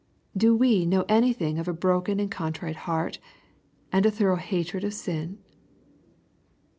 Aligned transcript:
Do 0.35 0.55
we 0.55 0.83
know 0.87 1.05
anything 1.07 1.59
of 1.59 1.67
a 1.67 1.73
broken 1.73 2.19
and 2.19 2.31
contrite 2.31 2.75
heart, 2.89 3.19
and 3.91 4.03
a 4.03 4.09
thorough 4.09 4.37
hatred 4.37 4.83
of 4.83 4.95
sin 4.95 5.37